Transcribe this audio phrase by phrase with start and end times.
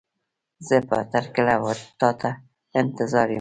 [0.67, 1.63] زه به تر کله و
[1.99, 2.29] تا ته
[2.79, 3.29] انتظار يم.